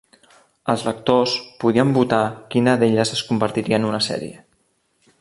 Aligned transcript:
Els 0.71 0.85
lectors 0.87 1.35
podien 1.65 1.93
votar 1.97 2.23
quina 2.57 2.75
d'elles 2.85 3.15
es 3.19 3.25
convertia 3.31 3.81
en 3.81 3.87
una 3.93 4.05
sèrie. 4.11 4.43